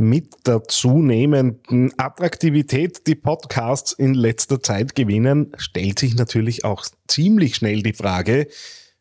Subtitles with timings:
[0.00, 7.56] Mit der zunehmenden Attraktivität, die Podcasts in letzter Zeit gewinnen, stellt sich natürlich auch ziemlich
[7.56, 8.46] schnell die Frage,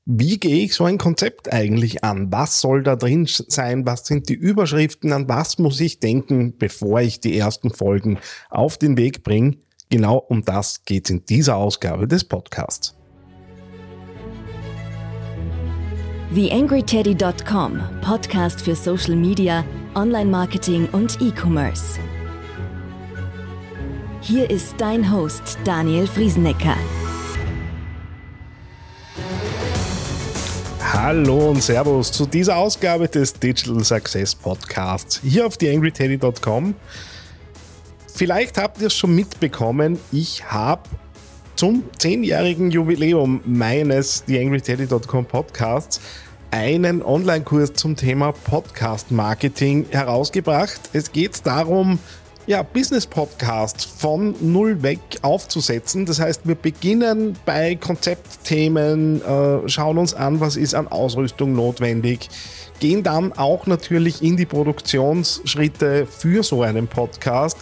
[0.05, 2.31] wie gehe ich so ein Konzept eigentlich an?
[2.31, 3.86] Was soll da drin sein?
[3.86, 5.13] Was sind die Überschriften?
[5.13, 8.17] An was muss ich denken, bevor ich die ersten Folgen
[8.49, 9.57] auf den Weg bringe?
[9.91, 12.96] Genau um das geht es in dieser Ausgabe des Podcasts.
[16.34, 19.63] TheAngryTeddy.com, Podcast für Social Media,
[19.95, 21.99] Online-Marketing und E-Commerce.
[24.19, 26.75] Hier ist dein Host Daniel Friesenecker.
[30.81, 36.75] Hallo und Servus zu dieser Ausgabe des Digital Success Podcasts hier auf TheAngryTeddy.com.
[38.13, 40.89] Vielleicht habt ihr es schon mitbekommen, ich habe
[41.57, 45.99] zum zehnjährigen Jubiläum meines TheAngryTeddy.com Podcasts
[46.52, 50.80] einen Online-Kurs zum Thema Podcast-Marketing herausgebracht.
[50.93, 51.97] Es geht darum,
[52.45, 56.05] ja, Business-Podcast von null weg aufzusetzen.
[56.05, 62.30] Das heißt, wir beginnen bei Konzeptthemen, äh, schauen uns an, was ist an Ausrüstung notwendig,
[62.80, 67.58] gehen dann auch natürlich in die Produktionsschritte für so einen Podcast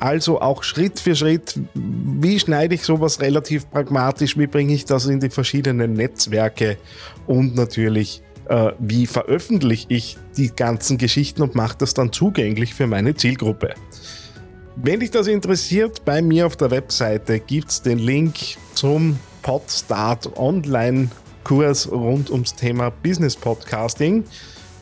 [0.00, 5.06] also auch Schritt für Schritt, wie schneide ich sowas relativ pragmatisch, wie bringe ich das
[5.06, 6.76] in die verschiedenen Netzwerke
[7.26, 12.86] und natürlich, äh, wie veröffentliche ich die ganzen Geschichten und mache das dann zugänglich für
[12.86, 13.74] meine Zielgruppe.
[14.76, 18.36] Wenn dich das interessiert, bei mir auf der Webseite gibt es den Link
[18.74, 21.08] zum Podstart Online
[21.42, 24.22] Kurs rund ums Thema Business Podcasting.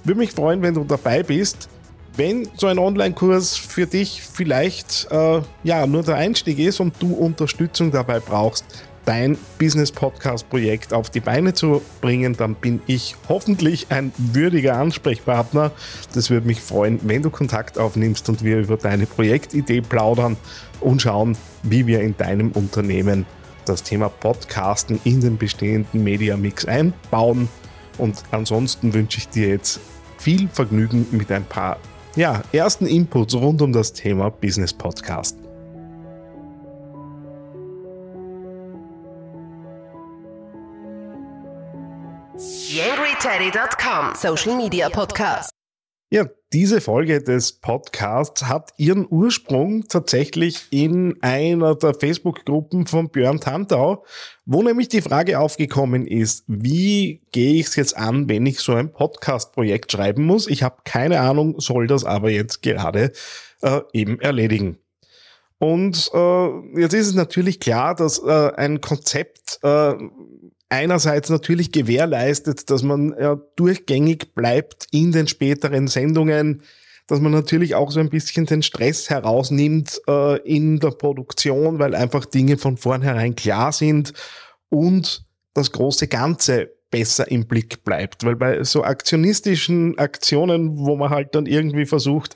[0.05, 1.69] Würde mich freuen, wenn du dabei bist.
[2.17, 7.13] Wenn so ein Online-Kurs für dich vielleicht äh, ja, nur der Einstieg ist und du
[7.13, 8.65] Unterstützung dabei brauchst,
[9.05, 15.73] dein Business-Podcast-Projekt auf die Beine zu bringen, dann bin ich hoffentlich ein würdiger Ansprechpartner.
[16.15, 20.39] Das würde mich freuen, wenn du Kontakt aufnimmst und wir über deine Projektidee plaudern
[20.81, 23.27] und schauen, wie wir in deinem Unternehmen
[23.67, 27.51] das Thema Podcasten in den bestehenden Media-Mix einbauen.
[27.99, 29.81] Und ansonsten wünsche ich dir jetzt
[30.17, 31.79] viel Vergnügen mit ein paar
[32.17, 35.37] ja, ersten Inputs rund um das Thema Business Podcast.
[42.37, 45.56] YangryTeddy.com Social Media Podcast.
[46.09, 53.41] Ja, diese Folge des Podcasts hat ihren Ursprung tatsächlich in einer der Facebook-Gruppen von Björn
[53.41, 54.05] Tantau,
[54.45, 58.75] wo nämlich die Frage aufgekommen ist, wie gehe ich es jetzt an, wenn ich so
[58.75, 60.47] ein Podcast-Projekt schreiben muss?
[60.47, 63.11] Ich habe keine Ahnung, soll das aber jetzt gerade
[63.63, 64.79] äh, eben erledigen.
[65.59, 69.95] Und äh, jetzt ist es natürlich klar, dass äh, ein Konzept äh,
[70.69, 76.63] einerseits natürlich gewährleistet, dass man ja, durchgängig bleibt in den späteren Sendungen,
[77.07, 81.95] dass man natürlich auch so ein bisschen den Stress herausnimmt äh, in der Produktion, weil
[81.95, 84.13] einfach Dinge von vornherein klar sind
[84.69, 85.25] und
[85.55, 88.25] das große Ganze besser im Blick bleibt.
[88.25, 92.35] Weil bei so aktionistischen Aktionen, wo man halt dann irgendwie versucht,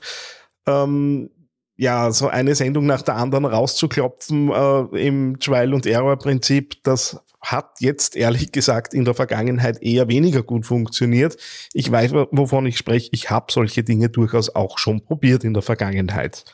[0.65, 1.29] ähm,
[1.75, 7.79] ja, so eine Sendung nach der anderen rauszuklopfen äh, im Trial- und Error-Prinzip, das hat
[7.79, 11.37] jetzt ehrlich gesagt in der Vergangenheit eher weniger gut funktioniert.
[11.73, 13.09] Ich weiß, wovon ich spreche.
[13.11, 16.45] Ich habe solche Dinge durchaus auch schon probiert in der Vergangenheit.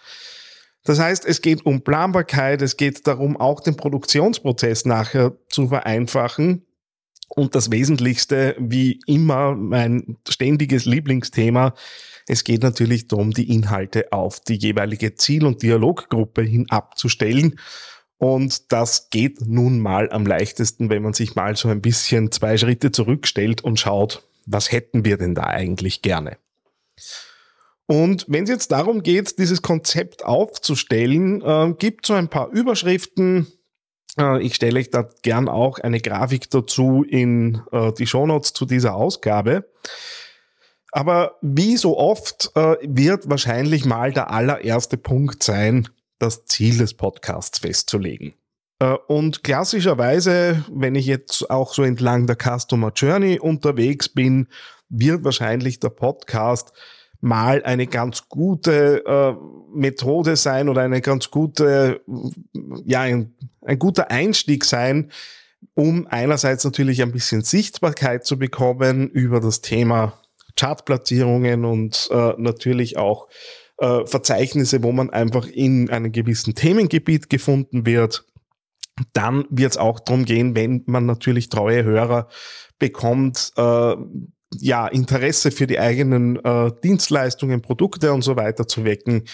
[0.84, 6.66] Das heißt, es geht um Planbarkeit, es geht darum, auch den Produktionsprozess nachher zu vereinfachen.
[7.28, 11.74] Und das Wesentlichste, wie immer, mein ständiges Lieblingsthema,
[12.26, 17.60] es geht natürlich darum, die Inhalte auf die jeweilige Ziel- und Dialoggruppe hin abzustellen
[18.18, 22.58] und das geht nun mal am leichtesten, wenn man sich mal so ein bisschen zwei
[22.58, 26.38] Schritte zurückstellt und schaut, was hätten wir denn da eigentlich gerne?
[27.86, 33.48] Und wenn es jetzt darum geht, dieses Konzept aufzustellen, äh, gibt so ein paar Überschriften.
[34.20, 38.66] Äh, ich stelle euch da gern auch eine Grafik dazu in äh, die Shownotes zu
[38.66, 39.70] dieser Ausgabe.
[40.92, 45.88] Aber wie so oft äh, wird wahrscheinlich mal der allererste Punkt sein,
[46.20, 48.34] das Ziel des Podcasts festzulegen.
[48.80, 54.48] Äh, und klassischerweise, wenn ich jetzt auch so entlang der Customer Journey unterwegs bin,
[54.90, 56.72] wird wahrscheinlich der Podcast
[57.20, 59.34] mal eine ganz gute äh,
[59.74, 62.02] Methode sein oder eine ganz gute,
[62.86, 65.12] ja, ein, ein guter Einstieg sein,
[65.74, 70.14] um einerseits natürlich ein bisschen Sichtbarkeit zu bekommen über das Thema
[70.56, 73.28] Chartplatzierungen und äh, natürlich auch
[73.78, 78.26] äh, Verzeichnisse, wo man einfach in einem gewissen Themengebiet gefunden wird.
[79.14, 82.28] Dann wird es auch darum gehen, wenn man natürlich treue Hörer
[82.80, 83.96] bekommt, äh,
[84.60, 89.26] ja, Interesse für die eigenen äh, Dienstleistungen, Produkte und so weiter zu wecken.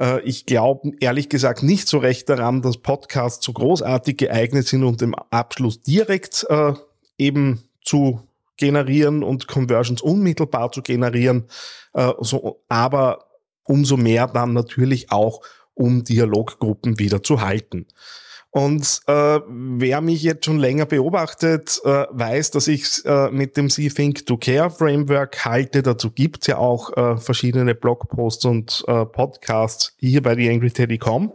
[0.00, 4.82] Äh, ich glaube ehrlich gesagt nicht so recht daran, dass Podcasts so großartig geeignet sind,
[4.82, 6.72] um den Abschluss direkt äh,
[7.18, 8.20] eben zu
[8.56, 11.44] generieren und Conversions unmittelbar zu generieren.
[11.92, 13.25] Äh, so, aber
[13.66, 15.40] umso mehr dann natürlich auch,
[15.74, 17.86] um Dialoggruppen wieder zu halten.
[18.56, 23.68] Und äh, wer mich jetzt schon länger beobachtet, äh, weiß, dass ich äh, mit dem
[23.68, 25.82] See Think to Care Framework halte.
[25.82, 31.34] Dazu gibt's ja auch äh, verschiedene Blogposts und äh, Podcasts hier bei TheAngryTeddy.com.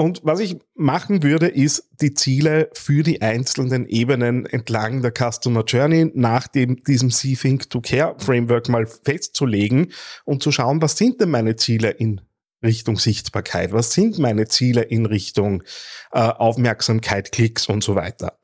[0.00, 5.64] Und was ich machen würde, ist die Ziele für die einzelnen Ebenen entlang der Customer
[5.64, 9.90] Journey nach dem, diesem See Think to Care Framework mal festzulegen
[10.24, 12.20] und zu schauen, was sind denn meine Ziele in
[12.62, 13.72] Richtung Sichtbarkeit?
[13.72, 15.64] Was sind meine Ziele in Richtung
[16.12, 18.38] äh, Aufmerksamkeit, Klicks und so weiter?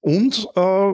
[0.00, 0.92] Und äh,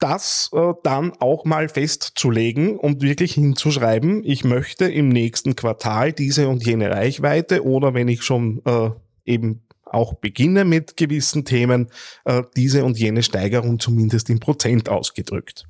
[0.00, 6.46] das äh, dann auch mal festzulegen und wirklich hinzuschreiben, ich möchte im nächsten Quartal diese
[6.48, 8.90] und jene Reichweite oder wenn ich schon äh,
[9.24, 11.88] eben auch beginne mit gewissen Themen,
[12.24, 15.66] äh, diese und jene Steigerung zumindest in Prozent ausgedrückt.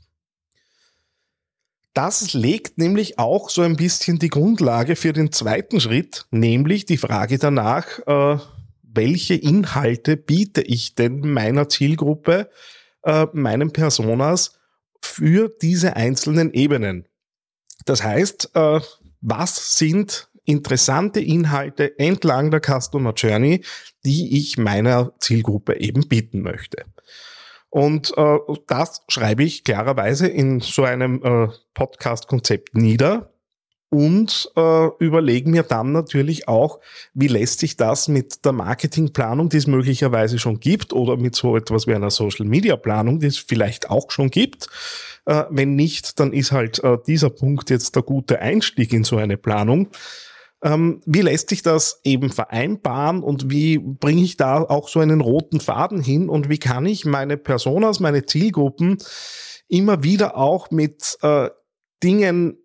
[1.93, 6.97] Das legt nämlich auch so ein bisschen die Grundlage für den zweiten Schritt, nämlich die
[6.97, 8.39] Frage danach, äh,
[8.83, 12.51] welche Inhalte biete ich denn meiner Zielgruppe,
[13.05, 14.59] äh, meinen Personas
[15.01, 17.07] für diese einzelnen Ebenen.
[17.85, 18.81] Das heißt, äh,
[19.21, 23.65] was sind interessante Inhalte entlang der Customer Journey,
[24.05, 26.85] die ich meiner Zielgruppe eben bieten möchte.
[27.71, 28.39] Und äh,
[28.69, 33.35] das schreibe ich klarerweise in so einem äh, Podcast-Konzept nieder
[33.95, 36.81] und äh, überlegen mir dann natürlich auch,
[37.15, 41.57] wie lässt sich das mit der Marketingplanung, die es möglicherweise schon gibt, oder mit so
[41.57, 44.67] etwas wie einer Social-Media-Planung, die es vielleicht auch schon gibt.
[45.27, 49.17] Äh, wenn nicht, dann ist halt äh, dieser Punkt jetzt der gute Einstieg in so
[49.17, 49.89] eine Planung.
[50.65, 55.21] Ähm, wie lässt sich das eben vereinbaren und wie bringe ich da auch so einen
[55.21, 58.99] roten Faden hin und wie kann ich meine Personas, meine Zielgruppen
[59.69, 61.51] immer wieder auch mit äh,
[62.03, 62.57] Dingen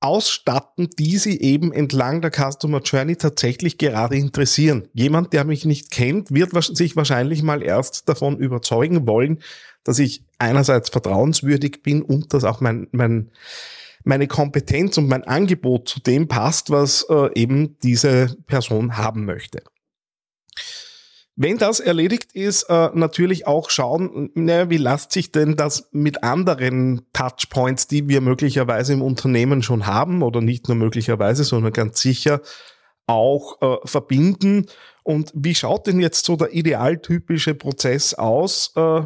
[0.00, 4.88] ausstatten, die sie eben entlang der Customer Journey tatsächlich gerade interessieren.
[4.92, 9.42] Jemand, der mich nicht kennt, wird sich wahrscheinlich mal erst davon überzeugen wollen,
[9.82, 13.30] dass ich einerseits vertrauenswürdig bin und dass auch mein, mein
[14.04, 19.62] meine Kompetenz und mein Angebot zu dem passt, was äh, eben diese Person haben möchte.
[21.40, 26.24] Wenn das erledigt ist, äh, natürlich auch schauen, naja, wie lässt sich denn das mit
[26.24, 32.00] anderen Touchpoints, die wir möglicherweise im Unternehmen schon haben oder nicht nur möglicherweise, sondern ganz
[32.00, 32.40] sicher
[33.06, 34.66] auch äh, verbinden.
[35.04, 39.02] Und wie schaut denn jetzt so der idealtypische Prozess aus, äh,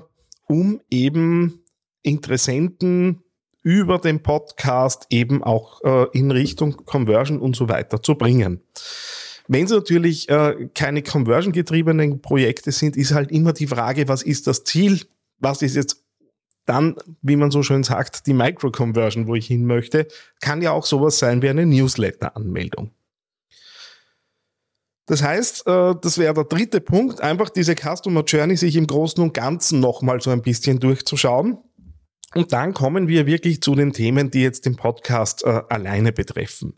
[0.48, 1.62] um eben
[2.00, 3.22] Interessenten
[3.62, 8.60] über den Podcast eben auch äh, in Richtung Conversion und so weiter zu bringen.
[9.48, 14.46] Wenn es natürlich äh, keine Conversion-getriebenen Projekte sind, ist halt immer die Frage, was ist
[14.46, 15.00] das Ziel?
[15.38, 16.04] Was ist jetzt
[16.64, 20.06] dann, wie man so schön sagt, die Micro-Conversion, wo ich hin möchte?
[20.40, 22.92] Kann ja auch sowas sein wie eine Newsletter-Anmeldung.
[25.06, 29.22] Das heißt, äh, das wäre der dritte Punkt, einfach diese Customer Journey sich im Großen
[29.22, 31.58] und Ganzen nochmal so ein bisschen durchzuschauen
[32.34, 36.74] und dann kommen wir wirklich zu den Themen, die jetzt den Podcast äh, alleine betreffen.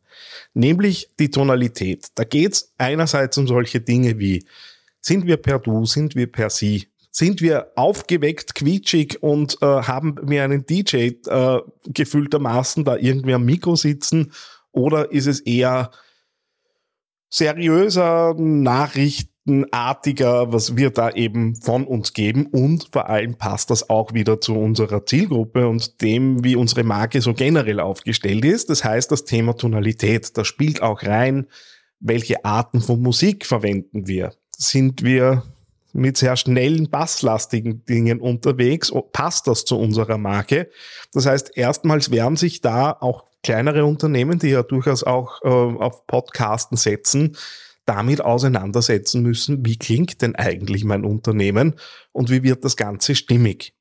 [0.52, 2.08] Nämlich die Tonalität.
[2.14, 4.44] Da geht es einerseits um solche Dinge wie,
[5.00, 6.88] sind wir per Du, sind wir per Sie?
[7.10, 13.44] Sind wir aufgeweckt, quietschig und äh, haben wir einen DJ äh, gefühltermaßen da irgendwie am
[13.44, 14.32] Mikro sitzen?
[14.72, 15.93] Oder ist es eher
[17.29, 19.31] seriöser Nachricht,
[19.72, 24.41] artiger, was wir da eben von uns geben und vor allem passt das auch wieder
[24.41, 28.70] zu unserer Zielgruppe und dem, wie unsere Marke so generell aufgestellt ist.
[28.70, 31.46] Das heißt, das Thema Tonalität, da spielt auch rein,
[32.01, 34.32] welche Arten von Musik verwenden wir.
[34.56, 35.43] Sind wir
[35.93, 38.93] mit sehr schnellen, basslastigen Dingen unterwegs?
[39.13, 40.70] Passt das zu unserer Marke?
[41.13, 46.06] Das heißt, erstmals werden sich da auch kleinere Unternehmen, die ja durchaus auch äh, auf
[46.06, 47.36] Podcasten setzen,
[47.86, 51.74] damit auseinandersetzen müssen, wie klingt denn eigentlich mein Unternehmen
[52.12, 53.74] und wie wird das Ganze stimmig.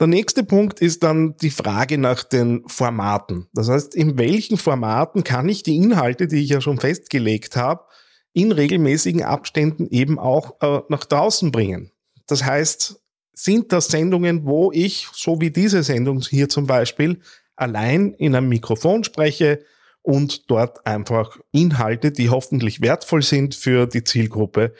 [0.00, 3.48] Der nächste Punkt ist dann die Frage nach den Formaten.
[3.52, 7.84] Das heißt, in welchen Formaten kann ich die Inhalte, die ich ja schon festgelegt habe,
[8.32, 11.90] in regelmäßigen Abständen eben auch äh, nach draußen bringen.
[12.28, 13.00] Das heißt,
[13.32, 17.20] sind das Sendungen, wo ich, so wie diese Sendung hier zum Beispiel,
[17.56, 19.64] allein in einem Mikrofon spreche,
[20.02, 24.74] und dort einfach Inhalte, die hoffentlich wertvoll sind für die Zielgruppe,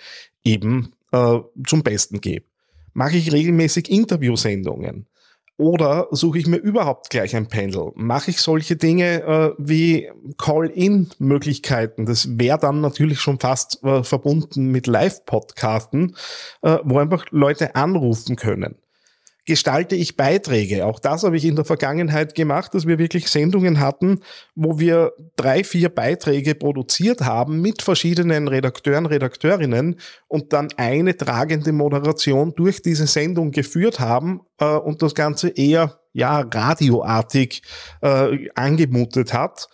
[0.45, 2.47] eben äh, zum Besten gebe.
[2.93, 5.07] Mache ich regelmäßig Interviewsendungen?
[5.57, 7.91] Oder suche ich mir überhaupt gleich ein Panel?
[7.97, 10.09] Mache ich solche Dinge äh, wie
[10.39, 12.07] Call-in-Möglichkeiten?
[12.07, 16.15] Das wäre dann natürlich schon fast äh, verbunden mit Live-Podcasten,
[16.63, 18.77] äh, wo einfach Leute anrufen können
[19.49, 20.85] gestalte ich Beiträge.
[20.85, 24.21] Auch das habe ich in der Vergangenheit gemacht, dass wir wirklich Sendungen hatten,
[24.55, 31.73] wo wir drei, vier Beiträge produziert haben mit verschiedenen Redakteuren, Redakteurinnen und dann eine tragende
[31.73, 37.63] Moderation durch diese Sendung geführt haben äh, und das Ganze eher ja radioartig
[38.03, 39.71] äh, angemutet hat.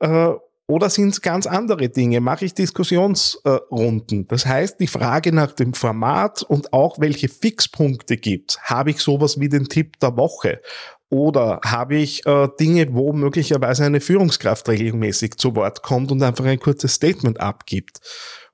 [0.00, 0.32] Äh,
[0.66, 2.20] oder sind es ganz andere Dinge?
[2.20, 4.26] Mache ich Diskussionsrunden?
[4.28, 9.38] das heißt, die Frage nach dem Format und auch welche Fixpunkte gibt Habe ich sowas
[9.38, 10.62] wie den Tipp der Woche?
[11.10, 16.46] Oder habe ich äh, Dinge, wo möglicherweise eine Führungskraft regelmäßig zu Wort kommt und einfach
[16.46, 18.00] ein kurzes Statement abgibt?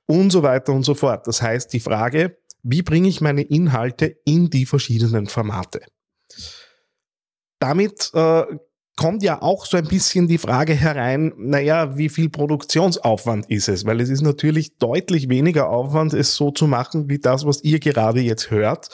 [0.05, 1.25] Und so weiter und so fort.
[1.27, 5.81] Das heißt, die Frage, wie bringe ich meine Inhalte in die verschiedenen Formate?
[7.59, 8.43] Damit äh,
[9.01, 13.83] kommt ja auch so ein bisschen die Frage herein, naja, wie viel Produktionsaufwand ist es?
[13.83, 17.79] Weil es ist natürlich deutlich weniger Aufwand, es so zu machen, wie das, was ihr
[17.79, 18.89] gerade jetzt hört.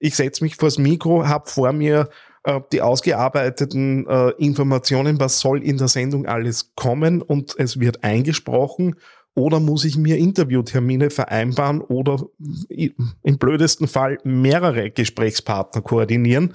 [0.00, 2.08] Ich setze mich vors Mikro, habe vor mir
[2.42, 8.02] äh, die ausgearbeiteten äh, Informationen, was soll in der Sendung alles kommen und es wird
[8.02, 8.96] eingesprochen.
[9.36, 12.24] Oder muss ich mir Interviewtermine vereinbaren oder
[12.68, 16.54] im blödesten Fall mehrere Gesprächspartner koordinieren?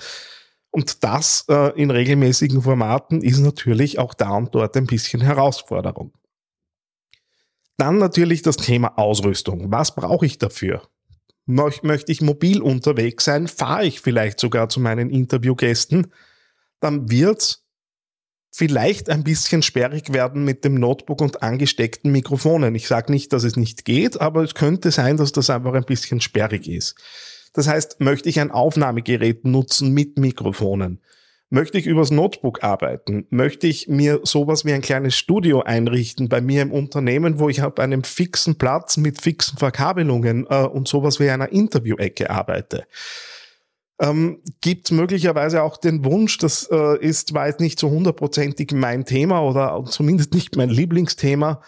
[0.71, 6.13] Und das äh, in regelmäßigen Formaten ist natürlich auch da und dort ein bisschen Herausforderung.
[7.77, 9.71] Dann natürlich das Thema Ausrüstung.
[9.71, 10.87] Was brauche ich dafür?
[11.45, 13.47] Möchte ich mobil unterwegs sein?
[13.47, 16.13] Fahre ich vielleicht sogar zu meinen Interviewgästen?
[16.79, 17.63] Dann wird
[18.51, 22.75] vielleicht ein bisschen sperrig werden mit dem Notebook und angesteckten Mikrofonen.
[22.75, 25.85] Ich sage nicht, dass es nicht geht, aber es könnte sein, dass das einfach ein
[25.85, 26.95] bisschen sperrig ist.
[27.53, 30.99] Das heißt, möchte ich ein Aufnahmegerät nutzen mit Mikrofonen?
[31.51, 33.25] Möchte ich übers Notebook arbeiten?
[33.31, 37.63] Möchte ich mir sowas wie ein kleines Studio einrichten bei mir im Unternehmen, wo ich
[37.63, 42.85] auf einem fixen Platz mit fixen Verkabelungen äh, und sowas wie einer Interview-Ecke arbeite?
[43.99, 49.41] Ähm, gibt möglicherweise auch den Wunsch, das äh, ist weit nicht so hundertprozentig mein Thema
[49.41, 51.61] oder zumindest nicht mein Lieblingsthema,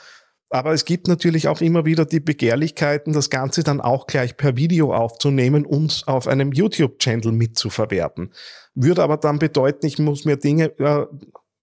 [0.51, 4.57] aber es gibt natürlich auch immer wieder die Begehrlichkeiten, das Ganze dann auch gleich per
[4.57, 8.33] Video aufzunehmen und auf einem YouTube-Channel mitzuverwerten.
[8.75, 11.05] Würde aber dann bedeuten, ich muss mir Dinge äh,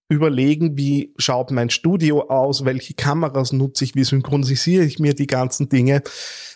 [0.09, 5.27] überlegen, wie schaut mein Studio aus, welche Kameras nutze ich, wie synchronisiere ich mir die
[5.27, 6.01] ganzen Dinge.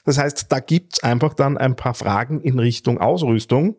[0.04, 3.75] Das heißt, da gibt's einfach dann ein paar Fragen in Richtung Ausrüstung.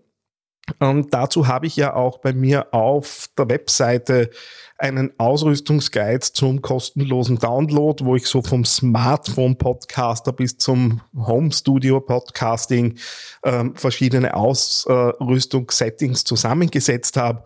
[0.79, 4.31] Und dazu habe ich ja auch bei mir auf der Webseite
[4.79, 12.99] einen Ausrüstungsguide zum kostenlosen Download, wo ich so vom Smartphone-Podcaster bis zum Home-Studio-Podcasting
[13.45, 17.45] ähm, verschiedene Ausrüstungssettings zusammengesetzt habe.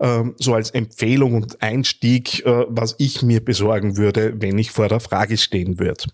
[0.00, 4.88] Ähm, so als Empfehlung und Einstieg, äh, was ich mir besorgen würde, wenn ich vor
[4.88, 6.06] der Frage stehen würde.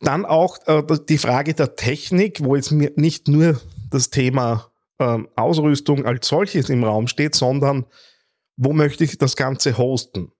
[0.00, 3.60] Dann auch äh, die Frage der Technik, wo jetzt mir nicht nur
[3.90, 7.86] das Thema ähm, Ausrüstung als solches im Raum steht, sondern
[8.56, 10.32] wo möchte ich das Ganze hosten?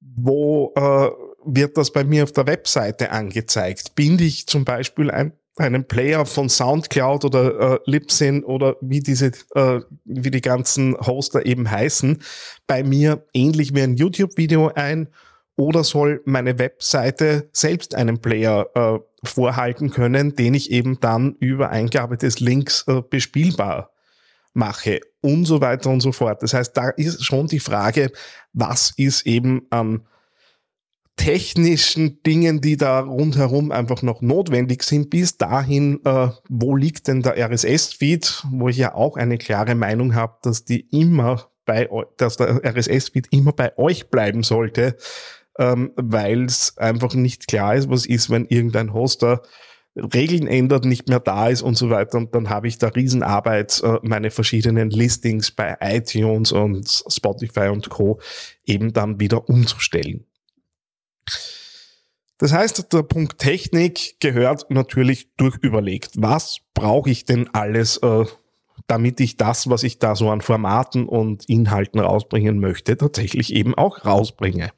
[0.00, 1.10] Wo äh,
[1.44, 3.94] wird das bei mir auf der Webseite angezeigt?
[3.94, 9.32] Binde ich zum Beispiel ein, einen Player von SoundCloud oder äh, Libsyn oder wie diese,
[9.54, 12.22] äh, wie die ganzen Hoster eben heißen,
[12.66, 15.08] bei mir ähnlich wie ein YouTube-Video ein
[15.56, 21.70] oder soll meine Webseite selbst einen Player äh, vorhalten können, den ich eben dann über
[21.70, 23.90] Eingabe des Links äh, bespielbar
[24.52, 26.42] mache und so weiter und so fort.
[26.42, 28.10] Das heißt, da ist schon die Frage,
[28.52, 30.06] was ist eben an
[31.16, 37.20] technischen Dingen, die da rundherum einfach noch notwendig sind, bis dahin, äh, wo liegt denn
[37.20, 42.38] der RSS-Feed, wo ich ja auch eine klare Meinung habe, dass die immer bei, dass
[42.38, 44.96] der RSS-Feed immer bei euch bleiben sollte,
[45.60, 49.42] ähm, weil es einfach nicht klar ist, was ist, wenn irgendein Hoster
[49.96, 52.16] Regeln ändert, nicht mehr da ist und so weiter.
[52.16, 57.90] Und dann habe ich da Riesenarbeit, äh, meine verschiedenen Listings bei iTunes und Spotify und
[57.90, 58.20] Co.
[58.64, 60.24] eben dann wieder umzustellen.
[62.38, 66.12] Das heißt, der Punkt Technik gehört natürlich durchüberlegt.
[66.16, 68.24] Was brauche ich denn alles, äh,
[68.86, 73.74] damit ich das, was ich da so an Formaten und Inhalten rausbringen möchte, tatsächlich eben
[73.74, 74.70] auch rausbringe?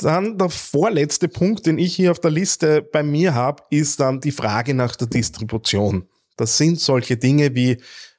[0.00, 4.20] Dann der vorletzte Punkt, den ich hier auf der Liste bei mir habe, ist dann
[4.20, 6.08] die Frage nach der Distribution.
[6.36, 7.78] Das sind solche Dinge wie,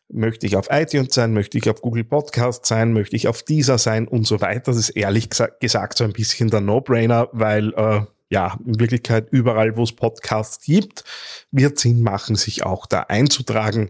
[0.10, 3.78] möchte ich auf iTunes sein, möchte ich auf Google Podcast sein, möchte ich auf dieser
[3.78, 4.72] sein und so weiter.
[4.72, 9.78] Das ist ehrlich gesagt so ein bisschen der No-Brainer, weil äh, ja, in Wirklichkeit überall,
[9.78, 11.04] wo es Podcasts gibt,
[11.52, 13.90] wird Sinn machen, sich auch da einzutragen.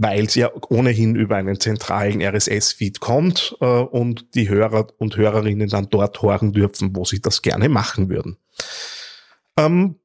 [0.00, 5.68] Weil es ja ohnehin über einen zentralen RSS-Feed kommt äh, und die Hörer und Hörerinnen
[5.68, 8.36] dann dort hören dürfen, wo sie das gerne machen würden.
[9.56, 9.96] Ähm,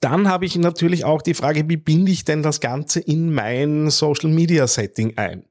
[0.00, 3.88] dann habe ich natürlich auch die Frage, wie binde ich denn das Ganze in mein
[3.88, 5.44] Social-Media-Setting ein?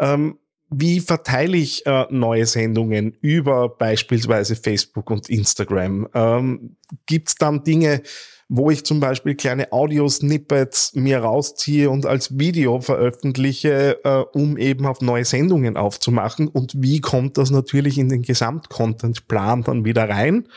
[0.00, 0.38] Ähm,
[0.70, 6.08] wie verteile ich äh, neue Sendungen über beispielsweise Facebook und Instagram?
[6.14, 8.02] Ähm, Gibt es dann Dinge,
[8.48, 14.86] wo ich zum Beispiel kleine Audio-Snippets mir rausziehe und als Video veröffentliche, äh, um eben
[14.86, 16.48] auf neue Sendungen aufzumachen?
[16.48, 20.48] Und wie kommt das natürlich in den Gesamtcontent-Plan dann wieder rein?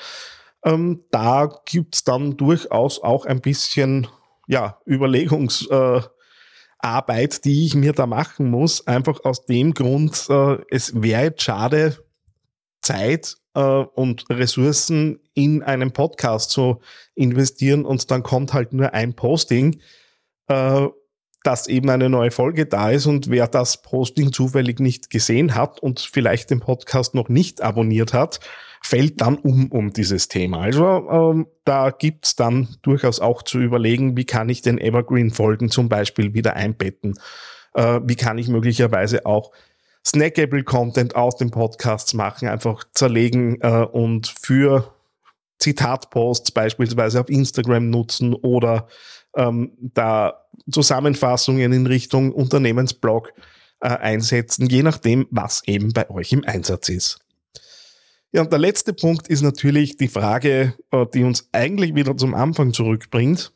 [0.64, 4.08] Ähm, da gibt's dann durchaus auch ein bisschen
[4.48, 6.02] ja, Überlegungs- äh,
[7.44, 11.98] die ich mir da machen muss, einfach aus dem Grund, äh, es wäre jetzt schade,
[12.82, 16.80] Zeit äh, und Ressourcen in einen Podcast zu
[17.16, 19.80] investieren und dann kommt halt nur ein Posting,
[20.48, 20.88] äh,
[21.44, 25.80] dass eben eine neue Folge da ist und wer das Posting zufällig nicht gesehen hat
[25.80, 28.40] und vielleicht den Podcast noch nicht abonniert hat,
[28.84, 30.62] fällt dann um um dieses Thema.
[30.62, 35.90] Also ähm, da gibt's dann durchaus auch zu überlegen, wie kann ich den Evergreen-Folgen zum
[35.90, 37.16] Beispiel wieder einbetten?
[37.74, 39.52] Äh, wie kann ich möglicherweise auch
[40.06, 44.94] snackable Content aus den Podcasts machen, einfach zerlegen äh, und für
[45.60, 48.88] Zitatposts beispielsweise auf Instagram nutzen oder
[49.36, 53.34] ähm, da Zusammenfassungen in Richtung Unternehmensblog
[53.80, 57.20] äh, einsetzen, je nachdem, was eben bei euch im Einsatz ist.
[58.34, 62.34] Ja, und der letzte Punkt ist natürlich die Frage, äh, die uns eigentlich wieder zum
[62.34, 63.54] Anfang zurückbringt.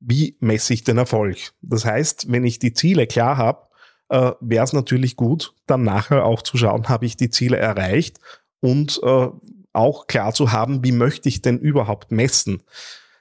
[0.00, 1.52] Wie messe ich den Erfolg?
[1.62, 3.65] Das heißt, wenn ich die Ziele klar habe,
[4.08, 8.18] äh, wäre es natürlich gut, dann nachher auch zu schauen, habe ich die Ziele erreicht
[8.60, 9.28] und äh,
[9.72, 12.62] auch klar zu haben, wie möchte ich denn überhaupt messen?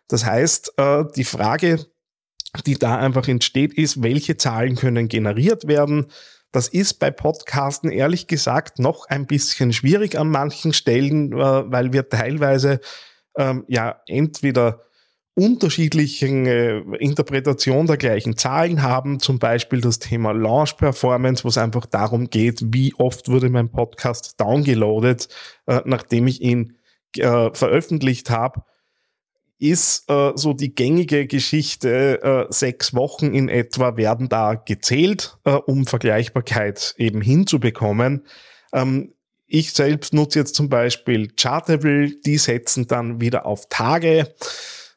[0.08, 0.74] Das heißt,
[1.16, 1.80] die Frage,
[2.66, 6.06] die da einfach entsteht, ist, welche Zahlen können generiert werden?
[6.56, 11.92] Das ist bei Podcasten ehrlich gesagt noch ein bisschen schwierig an manchen Stellen, äh, weil
[11.92, 12.80] wir teilweise
[13.38, 14.80] ähm, ja entweder
[15.36, 21.58] unterschiedlichen äh, Interpretation der gleichen Zahlen haben, zum Beispiel das Thema Launch Performance, wo es
[21.58, 25.28] einfach darum geht, wie oft wurde mein Podcast downgeloadet,
[25.68, 26.78] äh, nachdem ich ihn
[27.18, 28.64] äh, veröffentlicht habe
[29.58, 35.52] ist äh, so die gängige Geschichte, äh, sechs Wochen in etwa werden da gezählt, äh,
[35.52, 38.26] um Vergleichbarkeit eben hinzubekommen.
[38.74, 39.14] Ähm,
[39.48, 44.34] ich selbst nutze jetzt zum Beispiel Chartable, die setzen dann wieder auf Tage,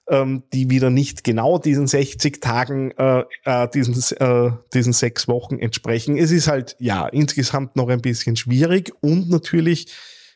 [0.08, 5.58] ähm, die wieder nicht genau diesen 60 Tagen, äh, äh, diesen, äh, diesen sechs Wochen
[5.58, 6.16] entsprechen.
[6.16, 9.92] Es ist halt, ja, insgesamt noch ein bisschen schwierig und natürlich,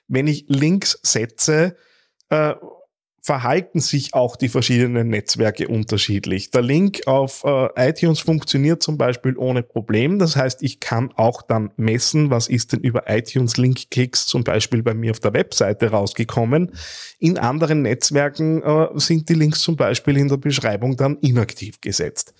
[0.08, 1.76] wenn ich Links setze,
[2.28, 2.54] äh,
[3.24, 6.50] verhalten sich auch die verschiedenen Netzwerke unterschiedlich.
[6.50, 10.18] Der Link auf äh, iTunes funktioniert zum Beispiel ohne Problem.
[10.18, 14.82] Das heißt, ich kann auch dann messen, was ist denn über iTunes Link-Klicks zum Beispiel
[14.82, 16.72] bei mir auf der Webseite rausgekommen.
[17.20, 22.34] In anderen Netzwerken äh, sind die Links zum Beispiel in der Beschreibung dann inaktiv gesetzt.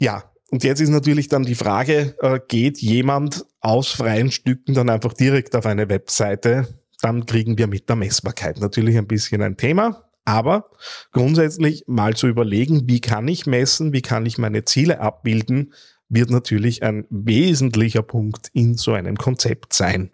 [0.00, 4.88] Ja, und jetzt ist natürlich dann die Frage, äh, geht jemand aus freien Stücken dann
[4.88, 6.68] einfach direkt auf eine Webseite?
[7.00, 10.04] Dann kriegen wir mit der Messbarkeit natürlich ein bisschen ein Thema.
[10.24, 10.70] Aber
[11.12, 15.72] grundsätzlich mal zu überlegen, wie kann ich messen, wie kann ich meine Ziele abbilden,
[16.10, 20.10] wird natürlich ein wesentlicher Punkt in so einem Konzept sein.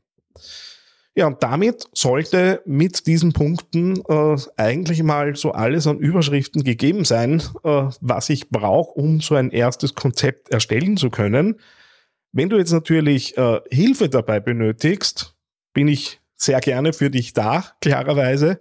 [1.17, 7.05] Ja, und damit sollte mit diesen Punkten äh, eigentlich mal so alles an Überschriften gegeben
[7.05, 11.61] sein, äh, was ich brauche, um so ein erstes Konzept erstellen zu können.
[12.33, 15.37] Wenn du jetzt natürlich äh, Hilfe dabei benötigst,
[15.73, 18.61] bin ich sehr gerne für dich da, klarerweise.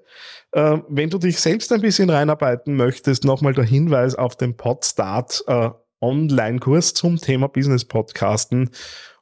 [0.52, 5.44] Äh, wenn du dich selbst ein bisschen reinarbeiten möchtest, nochmal der Hinweis auf den Podstart
[5.48, 5.70] äh,
[6.02, 8.70] Online-Kurs zum Thema Business Podcasten.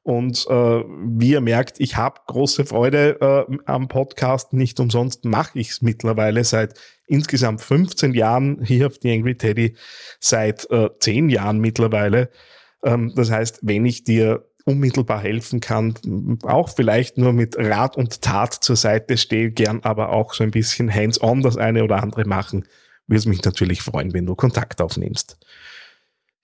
[0.03, 4.51] Und äh, wie ihr merkt, ich habe große Freude äh, am Podcast.
[4.51, 6.73] Nicht umsonst mache ich es mittlerweile seit
[7.05, 9.75] insgesamt 15 Jahren hier auf The Angry Teddy,
[10.19, 12.31] seit äh, 10 Jahren mittlerweile.
[12.83, 18.21] Ähm, das heißt, wenn ich dir unmittelbar helfen kann, auch vielleicht nur mit Rat und
[18.21, 22.25] Tat zur Seite stehe, gern aber auch so ein bisschen hands-on das eine oder andere
[22.25, 22.65] machen,
[23.07, 25.37] würde es mich natürlich freuen, wenn du Kontakt aufnimmst.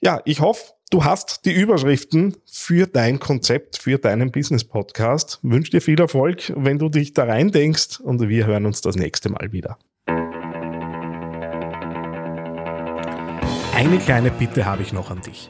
[0.02, 5.40] Ja, ich hoffe, du hast die Überschriften für dein Konzept, für deinen Business-Podcast.
[5.42, 8.96] Wünsche dir viel Erfolg, wenn du dich da rein denkst und wir hören uns das
[8.96, 9.80] nächste Mal wieder.
[13.76, 15.50] Eine kleine Bitte habe ich noch an dich.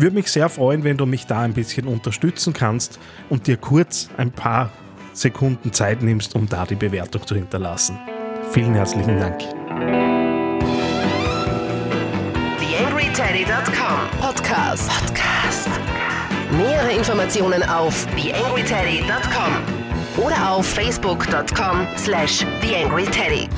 [0.00, 4.08] Würde mich sehr freuen, wenn du mich da ein bisschen unterstützen kannst und dir kurz
[4.16, 4.70] ein paar
[5.12, 7.98] Sekunden Zeit nimmst, um da die Bewertung zu hinterlassen.
[8.50, 9.40] Vielen herzlichen Dank.
[12.60, 14.88] TheAngryTeddy.com Podcast.
[14.88, 15.68] Podcast.
[16.56, 23.50] Nähere Informationen auf TheAngryTeddy.com oder auf Facebook.com slash TheAngryTeddy.